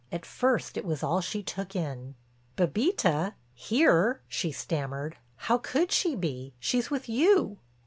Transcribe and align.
At 0.11 0.25
first 0.25 0.77
it 0.77 0.83
was 0.83 1.03
all 1.03 1.21
she 1.21 1.43
took 1.43 1.75
in. 1.75 2.15
"Bébita—here?" 2.57 4.21
she 4.27 4.51
stammered. 4.51 5.17
"How 5.35 5.59
could 5.59 5.91
she 5.91 6.15
be? 6.15 6.55
She's 6.59 6.89
with 6.89 7.07
you." 7.07 7.59